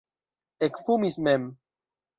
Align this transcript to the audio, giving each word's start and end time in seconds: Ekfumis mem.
Ekfumis 0.69 1.17
mem. 1.25 1.49